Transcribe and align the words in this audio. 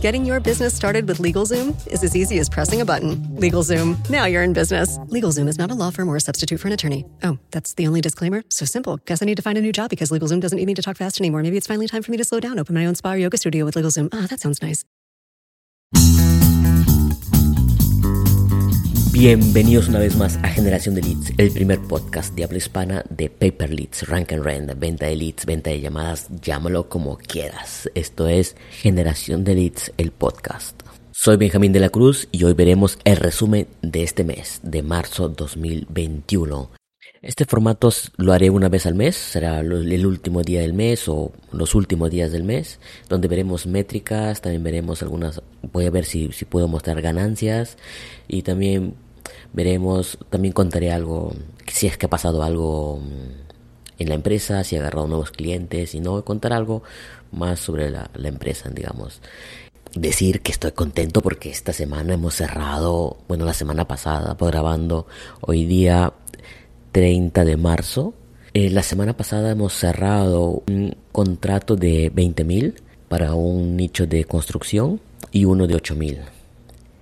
Getting 0.00 0.24
your 0.24 0.38
business 0.38 0.74
started 0.74 1.08
with 1.08 1.18
LegalZoom 1.18 1.74
is 1.88 2.04
as 2.04 2.14
easy 2.14 2.38
as 2.38 2.48
pressing 2.48 2.80
a 2.80 2.84
button. 2.84 3.16
LegalZoom, 3.36 4.08
now 4.08 4.26
you're 4.26 4.44
in 4.44 4.52
business. 4.52 4.96
LegalZoom 4.98 5.48
is 5.48 5.58
not 5.58 5.72
a 5.72 5.74
law 5.74 5.90
firm 5.90 6.08
or 6.08 6.14
a 6.14 6.20
substitute 6.20 6.60
for 6.60 6.68
an 6.68 6.72
attorney. 6.72 7.04
Oh, 7.24 7.36
that's 7.50 7.74
the 7.74 7.88
only 7.88 8.00
disclaimer? 8.00 8.44
So 8.48 8.64
simple. 8.64 8.98
Guess 9.06 9.22
I 9.22 9.24
need 9.24 9.38
to 9.38 9.42
find 9.42 9.58
a 9.58 9.60
new 9.60 9.72
job 9.72 9.90
because 9.90 10.10
LegalZoom 10.12 10.40
doesn't 10.40 10.56
need 10.56 10.66
me 10.66 10.74
to 10.74 10.82
talk 10.82 10.96
fast 10.96 11.20
anymore. 11.20 11.42
Maybe 11.42 11.56
it's 11.56 11.66
finally 11.66 11.88
time 11.88 12.04
for 12.04 12.12
me 12.12 12.16
to 12.16 12.24
slow 12.24 12.38
down, 12.38 12.60
open 12.60 12.76
my 12.76 12.86
own 12.86 12.94
spa 12.94 13.14
or 13.14 13.18
yoga 13.18 13.38
studio 13.38 13.64
with 13.64 13.74
LegalZoom. 13.74 14.08
Ah, 14.12 14.28
that 14.30 14.38
sounds 14.38 14.62
nice. 14.62 14.84
Bienvenidos 19.18 19.88
una 19.88 19.98
vez 19.98 20.14
más 20.14 20.36
a 20.44 20.48
Generación 20.48 20.94
de 20.94 21.02
Leads, 21.02 21.32
el 21.38 21.50
primer 21.50 21.80
podcast 21.80 22.36
de 22.36 22.44
habla 22.44 22.58
hispana 22.58 23.04
de 23.10 23.28
Paper 23.28 23.74
Leads, 23.74 24.08
Rank 24.08 24.32
and 24.32 24.44
Rent, 24.44 24.78
venta 24.78 25.06
de 25.06 25.16
leads, 25.16 25.44
venta 25.44 25.70
de 25.70 25.80
llamadas, 25.80 26.28
llámalo 26.40 26.88
como 26.88 27.16
quieras. 27.18 27.90
Esto 27.96 28.28
es 28.28 28.54
Generación 28.70 29.42
de 29.42 29.56
Leads, 29.56 29.92
el 29.96 30.12
podcast. 30.12 30.80
Soy 31.10 31.36
Benjamín 31.36 31.72
de 31.72 31.80
la 31.80 31.88
Cruz 31.88 32.28
y 32.30 32.44
hoy 32.44 32.52
veremos 32.52 32.96
el 33.02 33.16
resumen 33.16 33.66
de 33.82 34.04
este 34.04 34.22
mes, 34.22 34.60
de 34.62 34.84
marzo 34.84 35.28
2021. 35.28 36.70
Este 37.20 37.44
formato 37.44 37.90
lo 38.18 38.32
haré 38.32 38.50
una 38.50 38.68
vez 38.68 38.86
al 38.86 38.94
mes, 38.94 39.16
será 39.16 39.58
el 39.58 40.06
último 40.06 40.42
día 40.42 40.60
del 40.60 40.74
mes 40.74 41.08
o 41.08 41.32
los 41.50 41.74
últimos 41.74 42.12
días 42.12 42.30
del 42.30 42.44
mes, 42.44 42.78
donde 43.08 43.26
veremos 43.26 43.66
métricas, 43.66 44.40
también 44.40 44.62
veremos 44.62 45.02
algunas, 45.02 45.42
voy 45.72 45.86
a 45.86 45.90
ver 45.90 46.04
si, 46.04 46.30
si 46.30 46.44
puedo 46.44 46.68
mostrar 46.68 47.02
ganancias 47.02 47.76
y 48.28 48.42
también 48.42 48.94
Veremos, 49.52 50.18
también 50.30 50.52
contaré 50.52 50.92
algo, 50.92 51.32
si 51.66 51.86
es 51.86 51.96
que 51.96 52.06
ha 52.06 52.10
pasado 52.10 52.42
algo 52.42 52.98
mm, 52.98 54.02
en 54.02 54.08
la 54.08 54.14
empresa, 54.14 54.62
si 54.64 54.76
he 54.76 54.78
agarrado 54.78 55.08
nuevos 55.08 55.30
clientes, 55.30 55.94
y 55.94 56.00
no, 56.00 56.24
contar 56.24 56.52
algo 56.52 56.82
más 57.32 57.60
sobre 57.60 57.90
la, 57.90 58.10
empresa, 58.22 58.70
digamos. 58.70 59.20
Decir 59.94 60.42
que 60.42 60.52
estoy 60.52 60.72
contento 60.72 61.22
porque 61.22 61.50
esta 61.50 61.72
semana 61.72 62.14
hemos 62.14 62.34
cerrado, 62.34 63.18
bueno, 63.26 63.44
la 63.44 63.54
semana 63.54 63.88
pasada, 63.88 64.36
pues 64.36 64.52
grabando 64.52 65.06
hoy 65.40 65.64
día 65.64 66.12
30 66.92 67.44
de 67.44 67.56
marzo. 67.56 68.14
Eh, 68.52 68.70
la 68.70 68.82
semana 68.82 69.16
pasada 69.16 69.50
hemos 69.50 69.72
cerrado 69.72 70.62
un 70.68 70.96
contrato 71.10 71.74
de 71.74 72.10
20 72.14 72.44
mil 72.44 72.74
para 73.08 73.34
un 73.34 73.76
nicho 73.76 74.06
de 74.06 74.24
construcción 74.24 75.00
y 75.32 75.46
uno 75.46 75.66
de 75.66 75.74
8 75.74 75.94
mil. 75.96 76.18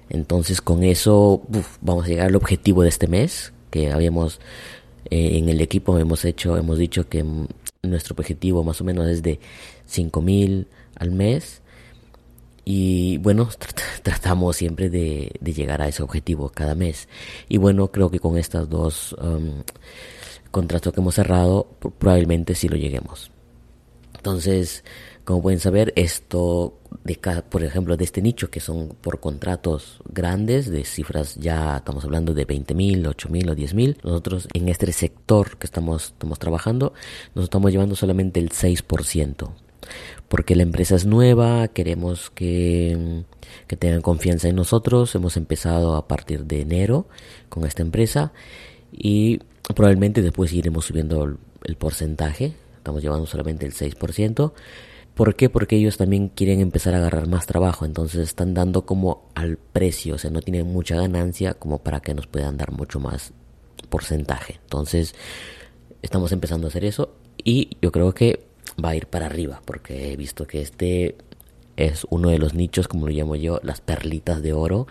Entonces 0.09 0.61
con 0.61 0.85
eso 0.85 1.43
vamos 1.81 2.05
a 2.05 2.09
llegar 2.09 2.27
al 2.29 2.37
objetivo 2.37 2.83
de 2.83 2.89
este 2.89 3.09
mes 3.09 3.53
que 3.71 3.93
habíamos 3.93 4.41
eh, 5.11 5.39
en 5.39 5.49
el 5.49 5.61
equipo 5.61 5.99
hemos 5.99 6.25
hecho, 6.25 6.57
hemos 6.57 6.79
dicho 6.79 7.09
que 7.09 7.25
nuestro 7.83 8.15
objetivo 8.15 8.65
más 8.65 8.81
o 8.81 8.85
menos 8.85 9.07
es 9.09 9.23
de 9.23 9.39
5000 9.87 10.67
al 10.97 11.11
mes 11.13 11.63
y 12.65 13.19
bueno, 13.19 13.49
tratamos 14.03 14.57
siempre 14.57 14.91
de, 14.91 15.31
llegar 15.41 15.81
a 15.83 15.89
ese 15.89 16.03
objetivo 16.03 16.49
cada 16.49 16.75
mes. 16.75 17.09
Y 17.49 17.59
bueno, 17.59 17.93
creo 17.93 18.11
que 18.11 18.19
con 18.19 18.37
estos 18.37 18.69
dos 18.69 19.13
um, 19.23 19.63
contratos 20.51 20.93
que 20.93 21.01
hemos 21.01 21.15
cerrado, 21.15 21.69
probablemente 21.99 22.57
sí 22.57 22.69
lo 22.69 22.77
lleguemos. 22.77 23.31
Entonces, 24.17 24.83
como 25.27 25.43
pueden 25.43 25.59
saber, 25.59 25.93
esto, 25.97 26.79
de 27.03 27.19
por 27.51 27.65
ejemplo, 27.65 27.97
de 27.97 28.05
este 28.05 28.23
nicho, 28.23 28.49
que 28.49 28.61
son 28.61 28.91
por 29.01 29.19
contratos 29.19 29.99
grandes, 30.09 30.71
de 30.71 30.85
cifras 30.85 31.35
ya 31.35 31.79
estamos 31.79 32.05
hablando 32.05 32.33
de 32.33 32.45
20 32.45 32.75
mil, 32.75 33.05
8 33.05 33.29
mil 33.29 33.51
o 33.51 33.57
10 33.57 33.75
mil, 33.75 33.99
nosotros 34.05 34.47
en 34.55 34.69
este 34.69 34.91
sector 34.93 35.59
que 35.59 35.67
estamos, 35.67 36.13
estamos 36.13 36.39
trabajando, 36.39 36.95
nos 37.35 37.47
estamos 37.47 37.73
llevando 37.73 37.97
solamente 37.97 38.39
el 38.39 38.51
6%. 38.51 39.51
Porque 40.29 40.55
la 40.55 40.63
empresa 40.63 40.95
es 40.95 41.07
nueva, 41.07 41.67
queremos 41.69 42.31
que, 42.31 43.25
que 43.67 43.77
tengan 43.77 44.03
confianza 44.03 44.49
en 44.49 44.55
nosotros. 44.55 45.15
Hemos 45.17 45.37
empezado 45.37 45.97
a 45.97 46.07
partir 46.07 46.45
de 46.45 46.61
enero 46.61 47.09
con 47.49 47.65
esta 47.65 47.83
empresa 47.83 48.33
y 48.93 49.39
probablemente 49.75 50.23
después 50.23 50.53
iremos 50.53 50.87
subiendo 50.87 51.25
el, 51.25 51.39
el 51.65 51.77
porcentaje. 51.77 52.55
Estamos 52.79 53.03
llevando 53.03 53.27
solamente 53.27 53.67
el 53.67 53.73
6%. 53.75 54.53
¿Por 55.17 55.35
qué? 55.35 55.49
Porque 55.49 55.77
ellos 55.77 55.97
también 55.97 56.29
quieren 56.29 56.61
empezar 56.61 56.93
a 56.95 56.99
agarrar 56.99 57.27
más 57.27 57.47
trabajo, 57.47 57.87
entonces 57.87 58.21
están 58.21 58.53
dando 58.53 58.85
como 58.85 59.31
al 59.35 59.57
precio, 59.57 60.17
o 60.17 60.19
sea, 60.19 60.31
no 60.31 60.43
tienen 60.43 60.67
mucha 60.67 60.95
ganancia 60.97 61.55
como 61.55 61.79
para 61.79 62.01
que 62.01 62.13
nos 62.13 62.27
puedan 62.27 62.59
dar 62.59 62.71
mucho 62.71 63.01
más 63.01 63.33
porcentaje. 63.89 64.61
Entonces, 64.65 65.15
estamos 66.03 66.33
empezando 66.33 66.67
a 66.67 66.69
hacer 66.69 66.85
eso 66.85 67.15
y 67.43 67.79
yo 67.81 67.93
creo 67.93 68.13
que 68.13 68.45
va 68.85 68.91
a 68.91 68.97
ir 68.97 69.07
para 69.07 69.25
arriba, 69.25 69.63
porque 69.65 70.13
he 70.13 70.17
visto 70.19 70.47
que 70.47 70.61
este 70.61 71.17
es 71.79 72.07
uno 72.11 72.29
de 72.29 72.39
los 72.39 72.53
nichos, 72.53 72.87
como 72.87 73.07
lo 73.07 73.13
llamo 73.15 73.37
yo, 73.37 73.59
las 73.63 73.81
perlitas 73.81 74.43
de 74.43 74.53
oro. 74.53 74.87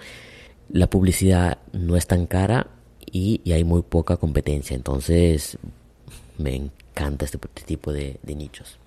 La 0.70 0.90
publicidad 0.90 1.60
no 1.72 1.98
es 1.98 2.08
tan 2.08 2.26
cara 2.26 2.72
y, 3.12 3.44
hay 3.52 3.64
muy 3.64 3.84
poca 3.84 4.18
competencia, 4.18 4.76
entonces 4.76 5.60
me 6.40 6.56
encanta 6.56 7.26
este 7.26 7.38
tipo 7.64 7.94
de 7.94 8.18
nichos. 8.26 8.80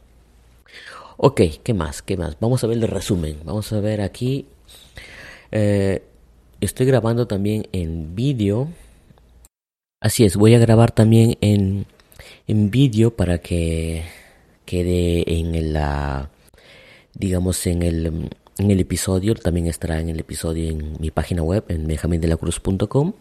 Ok, 1.20 1.40
¿qué 1.64 1.74
más? 1.74 2.00
¿Qué 2.00 2.16
más? 2.16 2.36
Vamos 2.38 2.62
a 2.62 2.68
ver 2.68 2.76
el 2.78 2.86
resumen. 2.86 3.40
Vamos 3.44 3.72
a 3.72 3.80
ver 3.80 4.00
aquí. 4.02 4.46
Eh, 5.50 6.00
estoy 6.60 6.86
grabando 6.86 7.26
también 7.26 7.66
en 7.72 8.14
vídeo. 8.14 8.68
Así 10.00 10.24
es, 10.24 10.36
voy 10.36 10.54
a 10.54 10.60
grabar 10.60 10.92
también 10.92 11.36
en, 11.40 11.86
en 12.46 12.70
vídeo 12.70 13.16
para 13.16 13.38
que 13.38 14.04
quede 14.64 15.24
en 15.40 15.72
la, 15.72 16.30
digamos, 17.14 17.66
en 17.66 17.82
el, 17.82 18.30
en 18.56 18.70
el 18.70 18.78
episodio. 18.78 19.34
También 19.34 19.66
estará 19.66 19.98
en 19.98 20.10
el 20.10 20.20
episodio 20.20 20.70
en 20.70 20.98
mi 21.00 21.10
página 21.10 21.42
web, 21.42 21.64
en 21.66 21.88
benjamindelacruz.com. 21.88 23.14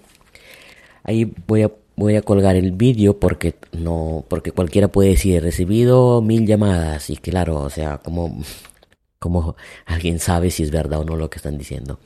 Ahí 1.02 1.34
voy 1.48 1.64
a 1.64 1.72
voy 1.98 2.16
a 2.16 2.22
colgar 2.22 2.56
el 2.56 2.72
vídeo 2.72 3.20
porque 3.20 3.56
no 3.74 4.24
porque 4.30 4.52
cualquiera 4.52 4.88
puede 4.88 5.10
decir 5.10 5.44
recibido 5.44 6.22
mil 6.22 6.48
llamadas 6.48 7.10
y 7.10 7.18
claro 7.18 7.60
o 7.60 7.70
sea 7.70 7.98
como 7.98 8.42
como 9.20 9.58
alguien 9.86 10.20
sabe 10.20 10.50
si 10.52 10.64
es 10.64 10.72
verdad 10.72 11.02
o 11.02 11.04
no 11.04 11.18
lo 11.18 11.30
que 11.30 11.38
están 11.40 11.58
diciendo 11.58 12.00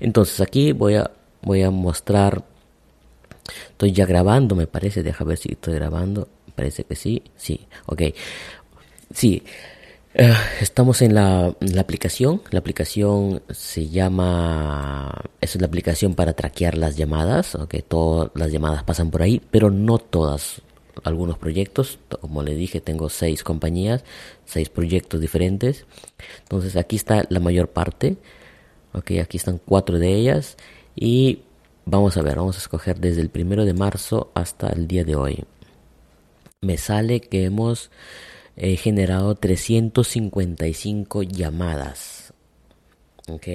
entonces 0.00 0.40
aquí 0.40 0.72
voy 0.72 0.96
a 0.96 1.10
voy 1.42 1.62
a 1.62 1.70
mostrar. 1.70 2.44
Estoy 3.70 3.92
ya 3.92 4.06
grabando 4.06 4.54
me 4.54 4.66
parece. 4.66 5.02
Deja 5.02 5.24
ver 5.24 5.38
si 5.38 5.52
estoy 5.52 5.74
grabando. 5.74 6.28
Parece 6.54 6.84
que 6.84 6.96
sí. 6.96 7.22
Sí 7.36 7.66
ok. 7.86 8.02
Sí 9.12 9.42
eh, 10.14 10.34
estamos 10.60 11.02
en 11.02 11.14
la, 11.14 11.54
aplicación. 11.78 12.42
La 12.50 12.58
aplicación 12.58 13.42
se 13.50 13.88
llama. 13.88 15.14
Es 15.40 15.60
la 15.60 15.66
aplicación 15.66 16.14
para 16.14 16.32
traquear 16.32 16.76
las 16.76 16.96
llamadas. 16.96 17.54
Okay, 17.54 17.82
todas 17.82 18.30
las 18.34 18.50
llamadas 18.50 18.82
pasan 18.84 19.10
por 19.10 19.22
ahí, 19.22 19.40
pero 19.50 19.70
no 19.70 19.98
todas. 19.98 20.62
Algunos 21.04 21.38
proyectos, 21.38 21.98
como 22.20 22.42
le 22.42 22.54
dije, 22.54 22.80
tengo 22.80 23.08
seis 23.08 23.42
compañías, 23.44 24.04
seis 24.44 24.68
proyectos 24.68 25.20
diferentes. 25.20 25.86
Entonces 26.42 26.76
aquí 26.76 26.96
está 26.96 27.24
la 27.28 27.40
mayor 27.40 27.68
parte. 27.68 28.16
Ok, 28.92 29.12
aquí 29.22 29.36
están 29.36 29.60
cuatro 29.64 29.98
de 29.98 30.12
ellas. 30.14 30.56
Y 30.96 31.42
vamos 31.86 32.16
a 32.16 32.22
ver, 32.22 32.36
vamos 32.36 32.56
a 32.56 32.60
escoger 32.60 32.98
desde 32.98 33.20
el 33.22 33.30
primero 33.30 33.64
de 33.64 33.74
marzo 33.74 34.30
hasta 34.34 34.68
el 34.70 34.88
día 34.88 35.04
de 35.04 35.16
hoy. 35.16 35.44
Me 36.62 36.76
sale 36.76 37.20
que 37.20 37.44
hemos 37.44 37.90
he 38.60 38.76
generado 38.76 39.34
355 39.36 41.22
llamadas. 41.22 42.34
¿Ok? 43.26 43.46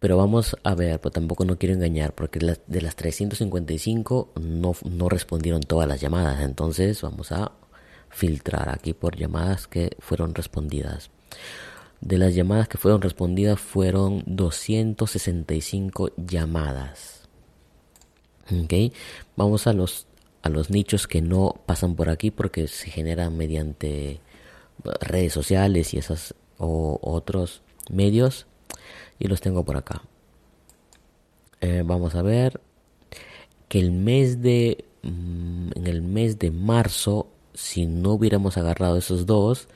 Pero 0.00 0.16
vamos 0.16 0.56
a 0.64 0.74
ver, 0.74 0.98
pero 0.98 1.12
tampoco 1.12 1.44
no 1.44 1.58
quiero 1.58 1.74
engañar, 1.74 2.14
porque 2.14 2.38
de 2.66 2.80
las 2.80 2.96
355 2.96 4.32
no, 4.40 4.74
no 4.90 5.08
respondieron 5.10 5.60
todas 5.60 5.86
las 5.86 6.00
llamadas. 6.00 6.40
Entonces 6.40 7.02
vamos 7.02 7.32
a 7.32 7.52
filtrar 8.08 8.70
aquí 8.70 8.94
por 8.94 9.16
llamadas 9.16 9.68
que 9.68 9.94
fueron 10.00 10.34
respondidas. 10.34 11.10
De 12.00 12.16
las 12.18 12.34
llamadas 12.34 12.68
que 12.68 12.78
fueron 12.78 13.02
respondidas 13.02 13.60
fueron 13.60 14.22
265 14.26 16.12
llamadas. 16.16 17.28
¿Ok? 18.50 18.94
Vamos 19.36 19.66
a 19.66 19.74
los 19.74 20.06
a 20.42 20.48
los 20.48 20.70
nichos 20.70 21.06
que 21.06 21.22
no 21.22 21.60
pasan 21.66 21.94
por 21.94 22.10
aquí 22.10 22.30
porque 22.30 22.66
se 22.68 22.90
generan 22.90 23.36
mediante 23.36 24.20
redes 25.00 25.32
sociales 25.32 25.94
y 25.94 25.98
esas 25.98 26.34
o 26.58 26.98
otros 27.02 27.62
medios 27.90 28.46
y 29.18 29.28
los 29.28 29.40
tengo 29.40 29.64
por 29.64 29.76
acá. 29.76 30.02
Eh, 31.60 31.82
vamos 31.84 32.14
a 32.16 32.22
ver 32.22 32.60
que 33.68 33.78
el 33.78 33.92
mes 33.92 34.42
de 34.42 34.84
mm, 35.02 35.70
en 35.76 35.86
el 35.86 36.02
mes 36.02 36.38
de 36.38 36.50
marzo 36.50 37.28
si 37.54 37.86
no 37.86 38.12
hubiéramos 38.12 38.56
agarrado 38.56 38.96
esos 38.96 39.26
dos 39.26 39.68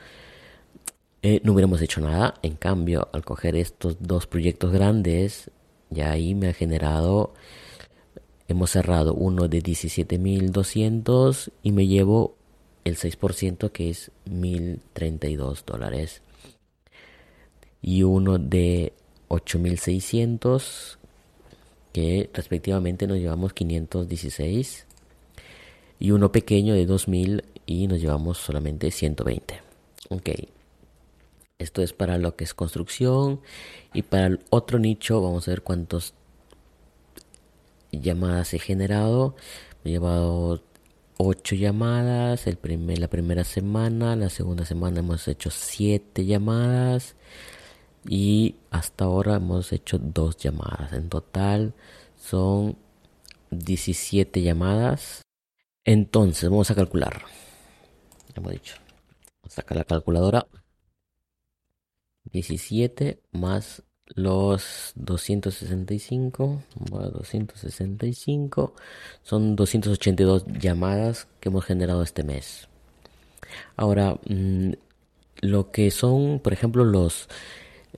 eh, 1.22 1.40
no 1.44 1.52
hubiéramos 1.52 1.80
hecho 1.82 2.00
nada. 2.00 2.34
En 2.42 2.54
cambio 2.56 3.08
al 3.12 3.24
coger 3.24 3.56
estos 3.56 3.96
dos 4.00 4.26
proyectos 4.26 4.72
grandes 4.72 5.50
ya 5.90 6.10
ahí 6.10 6.34
me 6.34 6.48
ha 6.48 6.52
generado 6.52 7.34
Hemos 8.48 8.70
cerrado 8.70 9.14
uno 9.14 9.48
de 9.48 9.62
17.200 9.62 11.50
y 11.62 11.72
me 11.72 11.86
llevo 11.86 12.36
el 12.84 12.96
6% 12.96 13.72
que 13.72 13.90
es 13.90 14.12
1.032 14.30 15.64
dólares. 15.64 16.22
y 17.82 18.02
uno 18.02 18.38
de 18.38 18.92
8600 19.28 20.98
que 21.92 22.28
respectivamente 22.32 23.06
nos 23.06 23.18
llevamos 23.18 23.52
516 23.52 24.86
y 25.98 26.10
uno 26.10 26.32
pequeño 26.32 26.74
de 26.74 26.86
2000 26.86 27.44
y 27.64 27.86
nos 27.86 28.00
llevamos 28.00 28.38
solamente 28.38 28.90
120. 28.90 29.62
Ok. 30.10 30.30
Esto 31.58 31.82
es 31.82 31.92
para 31.92 32.18
lo 32.18 32.36
que 32.36 32.44
es 32.44 32.54
construcción 32.54 33.40
y 33.94 34.02
para 34.02 34.26
el 34.26 34.40
otro 34.50 34.78
nicho 34.78 35.22
vamos 35.22 35.48
a 35.48 35.52
ver 35.52 35.62
cuántos 35.62 36.12
llamadas 38.00 38.54
he 38.54 38.58
generado. 38.58 39.36
he 39.84 39.90
llevado 39.90 40.62
8 41.18 41.54
llamadas 41.56 42.46
el 42.46 42.56
primer, 42.58 42.98
la 42.98 43.08
primera 43.08 43.44
semana, 43.44 44.16
la 44.16 44.28
segunda 44.28 44.64
semana 44.66 45.00
hemos 45.00 45.26
hecho 45.28 45.50
7 45.50 46.26
llamadas 46.26 47.16
y 48.08 48.56
hasta 48.70 49.04
ahora 49.04 49.36
hemos 49.36 49.72
hecho 49.72 49.98
2 49.98 50.36
llamadas. 50.36 50.92
En 50.92 51.08
total 51.08 51.74
son 52.16 52.76
17 53.50 54.42
llamadas. 54.42 55.22
Entonces 55.84 56.50
vamos 56.50 56.70
a 56.70 56.74
calcular. 56.74 57.22
Hemos 58.34 58.52
dicho. 58.52 58.74
Saca 59.48 59.74
la 59.74 59.84
calculadora. 59.84 60.46
17 62.24 63.20
más 63.32 63.82
los 64.14 64.92
265, 64.94 66.62
265 66.90 68.74
son 69.22 69.56
282 69.56 70.44
llamadas 70.60 71.26
que 71.40 71.48
hemos 71.48 71.64
generado 71.64 72.02
este 72.02 72.22
mes. 72.22 72.68
Ahora, 73.76 74.18
mm, 74.28 74.72
lo 75.40 75.70
que 75.70 75.90
son, 75.90 76.40
por 76.40 76.52
ejemplo, 76.52 76.84
los, 76.84 77.28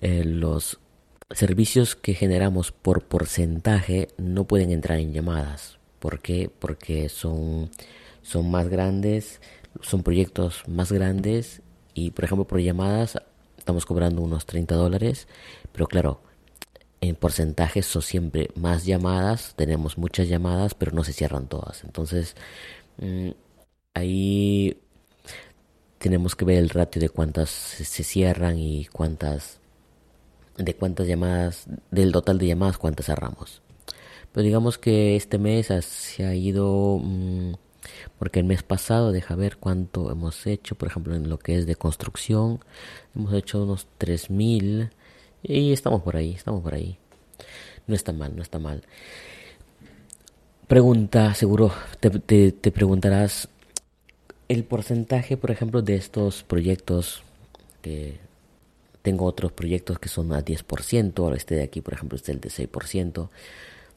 eh, 0.00 0.24
los 0.24 0.78
servicios 1.30 1.94
que 1.94 2.14
generamos 2.14 2.72
por 2.72 3.04
porcentaje 3.04 4.08
no 4.16 4.44
pueden 4.44 4.70
entrar 4.70 4.98
en 4.98 5.12
llamadas. 5.12 5.78
¿Por 5.98 6.20
qué? 6.20 6.50
Porque 6.58 7.08
son, 7.08 7.70
son 8.22 8.50
más 8.50 8.68
grandes, 8.68 9.40
son 9.82 10.02
proyectos 10.02 10.62
más 10.66 10.90
grandes 10.90 11.62
y, 11.94 12.10
por 12.10 12.24
ejemplo, 12.24 12.46
por 12.46 12.60
llamadas 12.60 13.18
estamos 13.68 13.84
cobrando 13.84 14.22
unos 14.22 14.46
30 14.46 14.76
dólares, 14.76 15.28
pero 15.72 15.86
claro, 15.86 16.22
en 17.02 17.16
porcentajes 17.16 17.84
son 17.84 18.00
siempre 18.00 18.48
más 18.54 18.86
llamadas, 18.86 19.52
tenemos 19.56 19.98
muchas 19.98 20.26
llamadas, 20.26 20.72
pero 20.72 20.92
no 20.92 21.04
se 21.04 21.12
cierran 21.12 21.48
todas. 21.48 21.84
Entonces, 21.84 22.34
mm, 22.96 23.28
ahí 23.92 24.80
tenemos 25.98 26.34
que 26.34 26.46
ver 26.46 26.56
el 26.56 26.70
ratio 26.70 26.98
de 27.02 27.10
cuántas 27.10 27.50
se 27.50 28.04
cierran 28.04 28.58
y 28.58 28.86
cuántas 28.86 29.60
de 30.56 30.74
cuántas 30.74 31.06
llamadas 31.06 31.66
del 31.90 32.12
total 32.12 32.38
de 32.38 32.46
llamadas 32.46 32.78
cuántas 32.78 33.04
cerramos. 33.04 33.60
Pero 34.32 34.44
digamos 34.44 34.78
que 34.78 35.14
este 35.14 35.36
mes 35.38 35.66
se 35.66 36.24
ha 36.24 36.34
ido 36.34 37.00
mm, 37.02 37.52
porque 38.18 38.40
el 38.40 38.46
mes 38.46 38.62
pasado, 38.62 39.12
deja 39.12 39.34
ver 39.34 39.56
cuánto 39.56 40.10
hemos 40.10 40.46
hecho, 40.46 40.74
por 40.74 40.88
ejemplo, 40.88 41.14
en 41.14 41.28
lo 41.28 41.38
que 41.38 41.56
es 41.56 41.66
de 41.66 41.76
construcción, 41.76 42.60
hemos 43.14 43.32
hecho 43.34 43.62
unos 43.62 43.86
3000 43.98 44.90
y 45.42 45.72
estamos 45.72 46.02
por 46.02 46.16
ahí, 46.16 46.34
estamos 46.34 46.62
por 46.62 46.74
ahí. 46.74 46.98
No 47.86 47.94
está 47.94 48.12
mal, 48.12 48.36
no 48.36 48.42
está 48.42 48.58
mal. 48.58 48.82
Pregunta, 50.66 51.32
seguro 51.32 51.72
te, 51.98 52.52
te, 52.52 52.70
preguntarás 52.70 53.48
el 54.48 54.64
porcentaje, 54.64 55.38
por 55.38 55.50
ejemplo, 55.50 55.80
de 55.80 55.96
estos 55.96 56.42
proyectos 56.42 57.22
que 57.80 58.20
tengo 59.00 59.24
otros 59.24 59.52
proyectos 59.52 59.98
que 59.98 60.10
son 60.10 60.32
a 60.34 60.44
10%, 60.44 61.34
este 61.34 61.54
de 61.54 61.62
aquí, 61.62 61.80
por 61.80 61.94
ejemplo, 61.94 62.16
es 62.16 62.28
el 62.28 62.40
de 62.40 62.50
6%. 62.50 63.30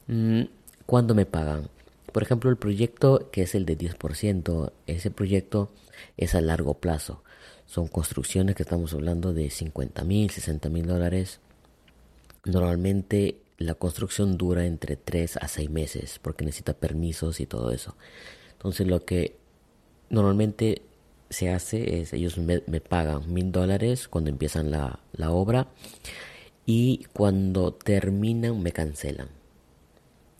Mm, 0.06 0.42
¿Cuándo 0.86 1.14
me 1.14 1.26
pagan? 1.26 1.68
Por 2.12 2.22
ejemplo, 2.22 2.50
el 2.50 2.56
proyecto 2.56 3.30
que 3.32 3.42
es 3.42 3.54
el 3.54 3.64
de 3.64 3.78
10%, 3.78 4.72
ese 4.86 5.10
proyecto 5.10 5.70
es 6.16 6.34
a 6.34 6.40
largo 6.40 6.74
plazo. 6.74 7.22
Son 7.66 7.88
construcciones 7.88 8.54
que 8.54 8.62
estamos 8.62 8.92
hablando 8.92 9.32
de 9.32 9.48
50 9.48 10.04
mil, 10.04 10.30
60 10.30 10.68
mil 10.68 10.86
dólares. 10.86 11.40
Normalmente 12.44 13.38
la 13.56 13.74
construcción 13.74 14.36
dura 14.36 14.66
entre 14.66 14.96
3 14.96 15.38
a 15.38 15.48
6 15.48 15.70
meses 15.70 16.18
porque 16.20 16.44
necesita 16.44 16.74
permisos 16.74 17.40
y 17.40 17.46
todo 17.46 17.70
eso. 17.70 17.96
Entonces 18.52 18.86
lo 18.86 19.04
que 19.04 19.36
normalmente 20.10 20.82
se 21.30 21.50
hace 21.50 22.00
es 22.00 22.12
ellos 22.12 22.36
me, 22.36 22.60
pagan 22.60 23.32
mil 23.32 23.52
dólares 23.52 24.06
cuando 24.06 24.28
empiezan 24.28 24.70
la, 24.70 25.00
la 25.12 25.30
obra 25.30 25.68
y 26.66 27.06
cuando 27.14 27.72
terminan 27.72 28.62
me 28.62 28.72
cancelan. 28.72 29.28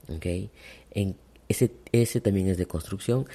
¿ok? 0.08 0.26
En 0.90 1.16
ese, 1.93 2.20
también 2.20 2.49
es 2.49 2.58
de 2.58 2.66
construcción, 2.66 3.26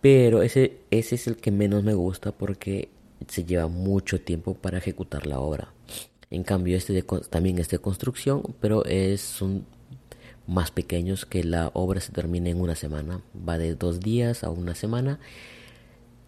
pero 0.00 0.42
ese, 0.42 0.78
ese 0.90 1.14
es 1.16 1.26
el 1.26 1.36
que 1.36 1.50
menos 1.50 1.84
me 1.84 1.94
gusta 1.94 2.32
porque 2.32 2.88
se 3.28 3.44
lleva 3.44 3.68
mucho 3.68 4.20
tiempo 4.20 4.54
para 4.54 4.78
ejecutar 4.78 5.26
la 5.26 5.40
obra. 5.40 5.72
En 6.30 6.42
cambio, 6.42 6.76
este 6.76 7.02
también 7.30 7.58
es 7.58 7.68
de 7.68 7.78
construcción, 7.78 8.42
pero 8.60 8.84
es, 8.84 9.20
son 9.20 9.64
más 10.46 10.70
pequeños 10.70 11.26
que 11.26 11.44
la 11.44 11.70
obra 11.74 12.00
se 12.00 12.12
termina 12.12 12.50
en 12.50 12.60
una 12.60 12.74
semana. 12.74 13.20
Va 13.48 13.58
de 13.58 13.74
dos 13.74 14.00
días 14.00 14.44
a 14.44 14.50
una 14.50 14.74
semana. 14.74 15.18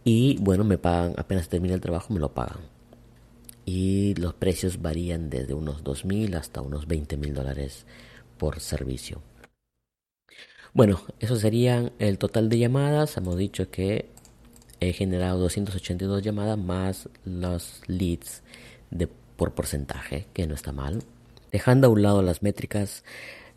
Y 0.04 0.38
bueno, 0.38 0.64
me 0.64 0.78
pagan, 0.78 1.14
apenas 1.16 1.48
termina 1.48 1.74
el 1.74 1.80
trabajo, 1.80 2.14
me 2.14 2.20
lo 2.20 2.32
pagan. 2.32 2.60
Y 3.64 4.14
los 4.14 4.34
precios 4.34 4.80
varían 4.80 5.30
desde 5.30 5.54
unos 5.54 5.84
dos 5.84 6.04
mil 6.04 6.34
hasta 6.34 6.62
unos 6.62 6.86
20 6.86 7.16
mil 7.16 7.34
dólares 7.34 7.84
por 8.38 8.60
servicio. 8.60 9.20
Bueno, 10.74 11.00
eso 11.18 11.36
serían 11.36 11.92
el 11.98 12.18
total 12.18 12.48
de 12.48 12.58
llamadas. 12.58 13.16
Hemos 13.16 13.36
dicho 13.36 13.70
que 13.70 14.10
he 14.80 14.92
generado 14.92 15.38
282 15.40 16.22
llamadas 16.22 16.58
más 16.58 17.08
los 17.24 17.82
leads 17.86 18.42
de, 18.90 19.06
por 19.06 19.54
porcentaje, 19.54 20.26
que 20.32 20.46
no 20.46 20.54
está 20.54 20.72
mal. 20.72 21.02
Dejando 21.50 21.86
a 21.86 21.90
un 21.90 22.02
lado 22.02 22.22
las 22.22 22.42
métricas, 22.42 23.02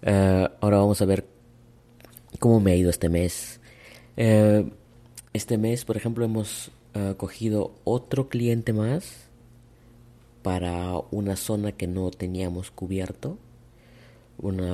eh, 0.01 0.47
ahora 0.61 0.77
vamos 0.77 1.01
a 1.01 1.05
ver 1.05 1.25
cómo 2.39 2.59
me 2.59 2.71
ha 2.71 2.75
ido 2.75 2.89
este 2.89 3.09
mes. 3.09 3.59
Eh, 4.15 4.71
este 5.33 5.57
mes, 5.57 5.85
por 5.85 5.97
ejemplo, 5.97 6.23
hemos 6.23 6.71
eh, 6.93 7.13
cogido 7.17 7.73
otro 7.83 8.29
cliente 8.29 8.73
más 8.73 9.29
para 10.43 10.93
una 11.11 11.35
zona 11.35 11.71
que 11.73 11.87
no 11.87 12.09
teníamos 12.09 12.71
cubierto 12.71 13.37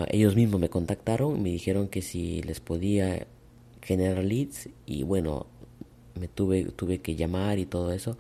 ellos 0.10 0.36
mismos 0.36 0.62
me 0.62 0.70
contactaron, 0.70 1.42
me 1.42 1.50
dijeron 1.50 1.88
que 1.88 2.02
si 2.02 2.42
les 2.44 2.60
podía 2.60 3.28
generar 3.82 4.24
leads 4.24 4.70
y 4.86 5.04
bueno, 5.04 5.48
me 6.16 6.28
tuve, 6.28 6.66
tuve 6.66 7.00
que 7.00 7.16
llamar 7.16 7.60
y 7.60 7.66
todo 7.66 7.92
eso. 7.92 8.18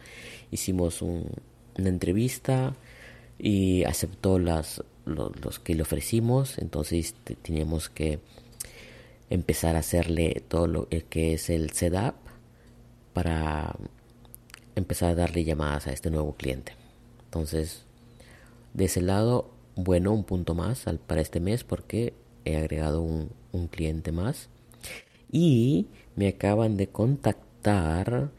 Hicimos 0.52 1.02
una 1.02 1.30
entrevista 1.78 2.76
y 3.40 3.84
aceptó 3.86 4.40
las, 4.40 4.84
los, 5.06 5.60
que 5.60 5.76
le 5.76 5.84
ofrecimos, 5.84 6.58
entonces 6.58 7.16
teníamos 7.42 7.90
que 7.90 8.20
empezar 9.30 9.76
a 9.76 9.80
hacerle 9.80 10.44
todo 10.48 10.68
lo 10.68 10.88
que 11.10 11.34
es 11.34 11.50
el 11.50 11.72
setup 11.72 12.16
para 13.14 13.76
empezar 14.76 15.12
a 15.12 15.16
darle 15.16 15.44
llamadas 15.44 15.88
a 15.88 15.94
este 15.94 16.12
nuevo 16.12 16.36
cliente. 16.36 16.74
Entonces, 17.26 17.84
de 18.74 18.86
ese 18.86 19.02
lado 19.02 19.57
bueno, 19.78 20.12
un 20.12 20.24
punto 20.24 20.56
más 20.56 20.86
para 21.06 21.22
este 21.22 21.40
mes 21.40 21.64
porque 21.64 22.14
he 22.46 22.58
agregado 22.58 23.02
un, 23.02 23.30
un 23.52 23.68
cliente 23.68 24.12
más. 24.12 24.50
Y 25.32 25.88
me 26.16 26.28
acaban 26.28 26.78
de 26.78 26.88
contactar 26.88 28.32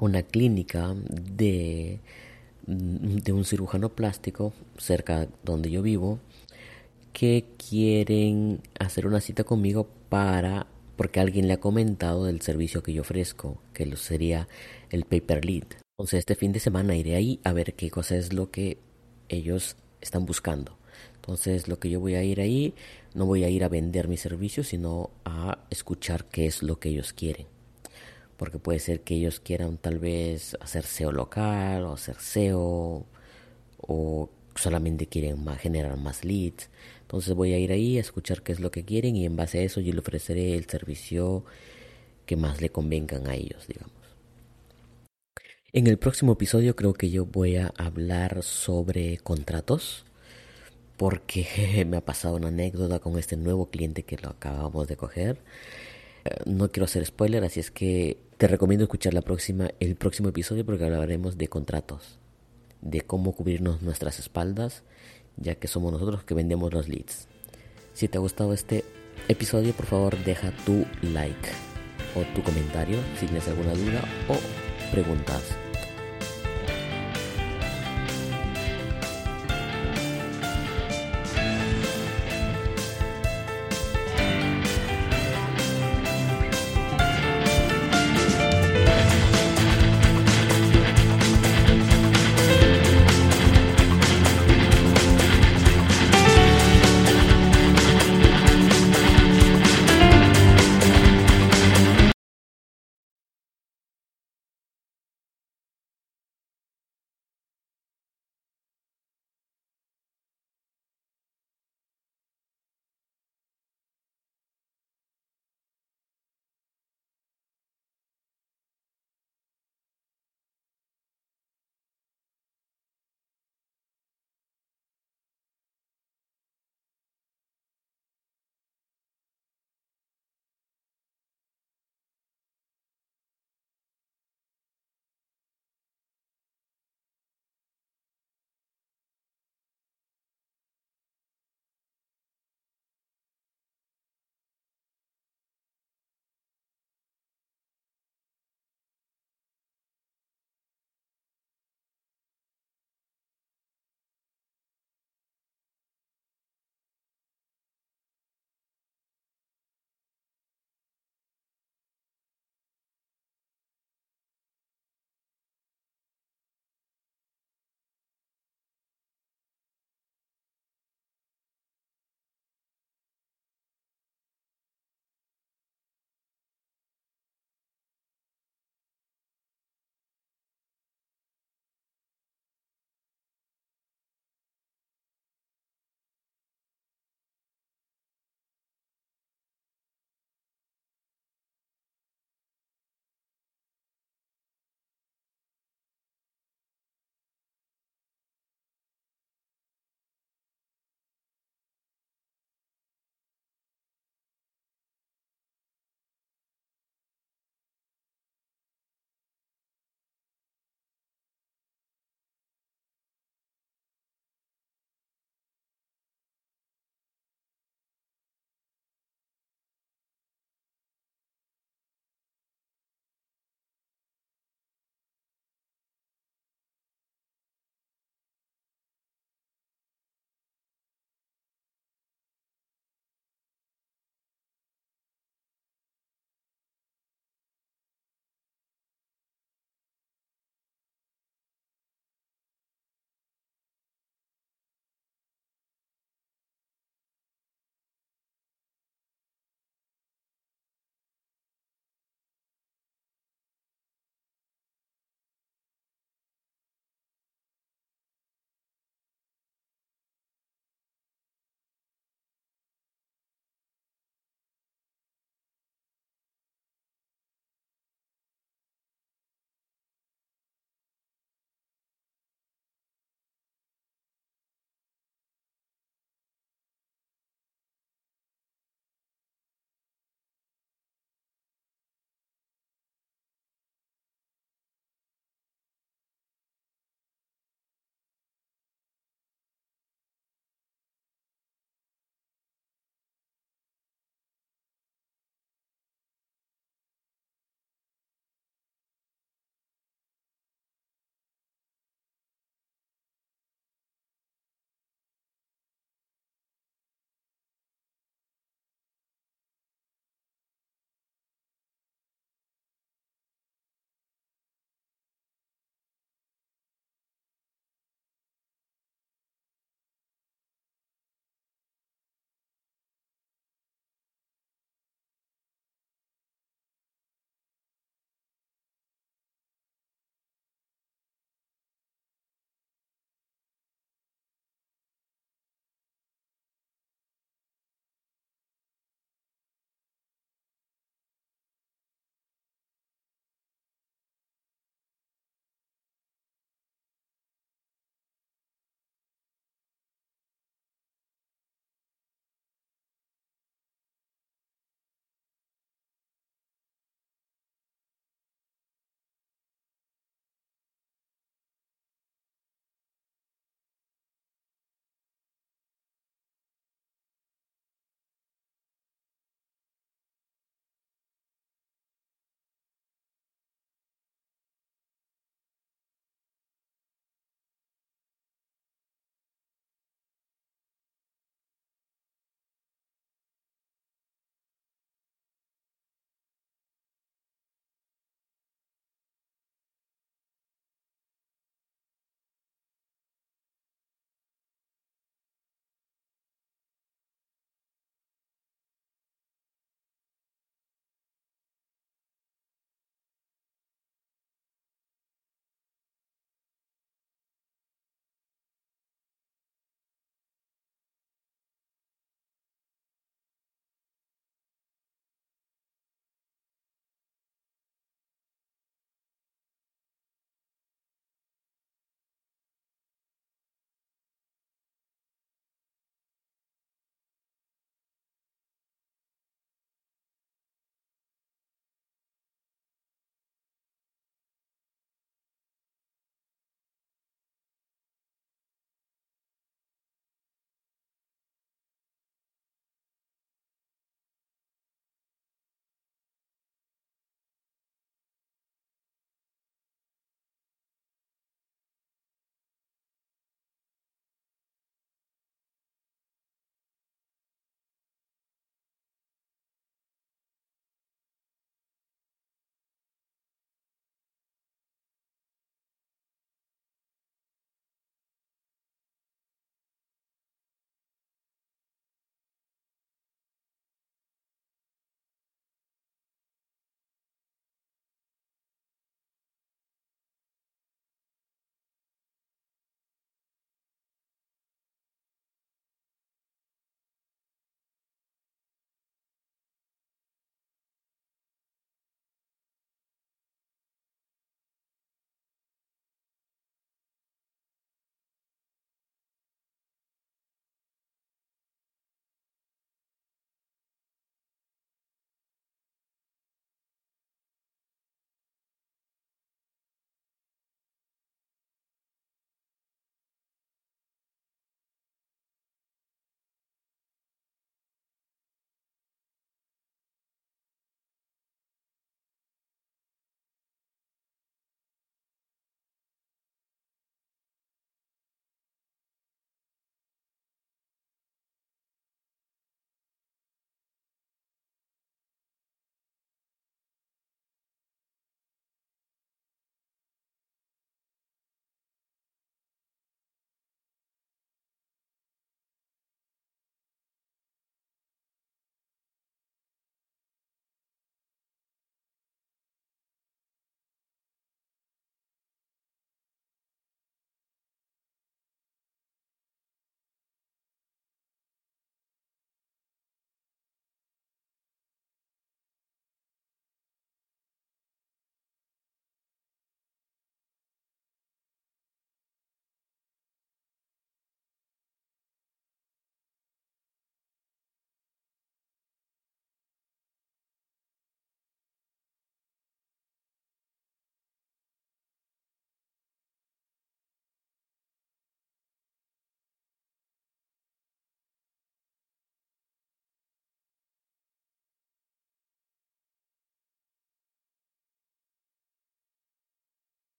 una 0.00 0.22
clínica 0.22 0.94
de, 0.94 2.00
de 2.66 3.32
un 3.32 3.44
cirujano 3.44 3.90
plástico 3.90 4.52
cerca 4.76 5.28
donde 5.44 5.70
yo 5.70 5.82
vivo 5.82 6.20
que 7.12 7.46
quieren 7.68 8.60
hacer 8.78 9.06
una 9.06 9.20
cita 9.20 9.44
conmigo 9.44 9.88
para 10.08 10.66
porque 10.96 11.20
alguien 11.20 11.46
le 11.46 11.54
ha 11.54 11.60
comentado 11.60 12.24
del 12.24 12.40
servicio 12.40 12.82
que 12.82 12.92
yo 12.92 13.02
ofrezco, 13.02 13.60
que 13.72 13.94
sería 13.96 14.48
el 14.90 15.04
paper 15.04 15.44
lead. 15.44 15.64
Entonces 15.96 16.20
este 16.20 16.34
fin 16.34 16.52
de 16.52 16.60
semana 16.60 16.96
iré 16.96 17.14
ahí 17.14 17.40
a 17.44 17.52
ver 17.52 17.74
qué 17.74 17.90
cosa 17.90 18.16
es 18.16 18.32
lo 18.32 18.50
que 18.50 18.78
ellos 19.28 19.76
están 20.00 20.26
buscando. 20.26 20.77
Entonces 21.28 21.68
lo 21.68 21.78
que 21.78 21.90
yo 21.90 22.00
voy 22.00 22.14
a 22.14 22.24
ir 22.24 22.40
ahí, 22.40 22.72
no 23.12 23.26
voy 23.26 23.44
a 23.44 23.50
ir 23.50 23.62
a 23.62 23.68
vender 23.68 24.08
mi 24.08 24.16
servicio, 24.16 24.64
sino 24.64 25.10
a 25.26 25.58
escuchar 25.68 26.24
qué 26.24 26.46
es 26.46 26.62
lo 26.62 26.80
que 26.80 26.88
ellos 26.88 27.12
quieren. 27.12 27.46
Porque 28.38 28.58
puede 28.58 28.78
ser 28.78 29.02
que 29.02 29.16
ellos 29.16 29.38
quieran 29.38 29.76
tal 29.76 29.98
vez 29.98 30.56
hacer 30.58 30.84
SEO 30.86 31.12
local 31.12 31.84
o 31.84 31.92
hacer 31.92 32.16
SEO 32.18 33.04
o 33.76 34.30
solamente 34.54 35.06
quieren 35.06 35.46
generar 35.58 35.98
más 35.98 36.24
leads. 36.24 36.70
Entonces 37.02 37.34
voy 37.34 37.52
a 37.52 37.58
ir 37.58 37.72
ahí 37.72 37.98
a 37.98 38.00
escuchar 38.00 38.40
qué 38.42 38.52
es 38.52 38.60
lo 38.60 38.70
que 38.70 38.86
quieren 38.86 39.14
y 39.14 39.26
en 39.26 39.36
base 39.36 39.58
a 39.58 39.62
eso 39.64 39.82
yo 39.82 39.92
le 39.92 39.98
ofreceré 39.98 40.54
el 40.54 40.64
servicio 40.64 41.44
que 42.24 42.36
más 42.36 42.62
le 42.62 42.70
convengan 42.70 43.28
a 43.28 43.34
ellos, 43.34 43.66
digamos. 43.68 43.92
En 45.74 45.88
el 45.88 45.98
próximo 45.98 46.32
episodio 46.32 46.74
creo 46.74 46.94
que 46.94 47.10
yo 47.10 47.26
voy 47.26 47.56
a 47.56 47.74
hablar 47.76 48.42
sobre 48.42 49.18
contratos 49.18 50.06
porque 50.98 51.84
me 51.88 51.96
ha 51.96 52.04
pasado 52.04 52.36
una 52.36 52.48
anécdota 52.48 52.98
con 52.98 53.18
este 53.18 53.38
nuevo 53.38 53.70
cliente 53.70 54.02
que 54.02 54.18
lo 54.18 54.28
acabamos 54.28 54.86
de 54.86 54.98
coger. 54.98 55.38
Eh, 56.26 56.30
no 56.44 56.70
quiero 56.70 56.84
hacer 56.84 57.06
spoiler, 57.06 57.42
así 57.44 57.60
es 57.60 57.70
que 57.70 58.18
te 58.36 58.46
recomiendo 58.48 58.84
escuchar 58.84 59.14
la 59.14 59.22
próxima, 59.22 59.70
el 59.80 59.96
próximo 59.96 60.28
episodio 60.28 60.66
porque 60.66 60.84
hablaremos 60.84 61.38
de 61.38 61.48
contratos, 61.48 62.18
de 62.82 63.00
cómo 63.00 63.32
cubrirnos 63.32 63.80
nuestras 63.80 64.18
espaldas, 64.18 64.82
ya 65.36 65.54
que 65.54 65.68
somos 65.68 65.92
nosotros 65.92 66.24
que 66.24 66.34
vendemos 66.34 66.74
los 66.74 66.88
leads. 66.88 67.28
Si 67.94 68.08
te 68.08 68.18
ha 68.18 68.20
gustado 68.20 68.52
este 68.52 68.84
episodio, 69.28 69.72
por 69.72 69.86
favor 69.86 70.16
deja 70.24 70.52
tu 70.64 70.84
like 71.02 71.48
o 72.16 72.22
tu 72.34 72.42
comentario 72.42 72.98
si 73.18 73.26
tienes 73.26 73.48
alguna 73.48 73.72
duda 73.72 74.02
o 74.28 74.92
preguntas. 74.92 75.67